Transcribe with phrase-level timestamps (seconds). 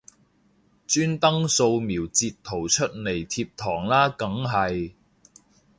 [0.87, 4.93] 專登掃瞄截圖出嚟貼堂啦梗係